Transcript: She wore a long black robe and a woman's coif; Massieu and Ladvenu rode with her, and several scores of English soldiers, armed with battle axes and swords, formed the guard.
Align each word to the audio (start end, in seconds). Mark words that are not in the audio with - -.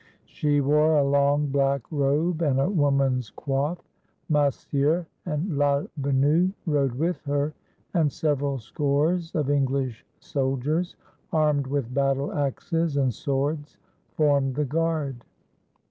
She 0.25 0.61
wore 0.61 0.97
a 0.97 1.03
long 1.03 1.45
black 1.49 1.83
robe 1.91 2.41
and 2.41 2.59
a 2.59 2.67
woman's 2.67 3.29
coif; 3.37 3.77
Massieu 4.29 5.05
and 5.27 5.51
Ladvenu 5.51 6.53
rode 6.65 6.93
with 6.93 7.21
her, 7.25 7.53
and 7.93 8.11
several 8.11 8.57
scores 8.57 9.31
of 9.35 9.51
English 9.51 10.03
soldiers, 10.19 10.95
armed 11.31 11.67
with 11.67 11.93
battle 11.93 12.33
axes 12.33 12.97
and 12.97 13.13
swords, 13.13 13.77
formed 14.15 14.55
the 14.55 14.65
guard. 14.65 15.23